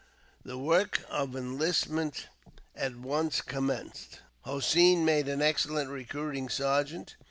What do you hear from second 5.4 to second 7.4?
excellent recruiting sergeant.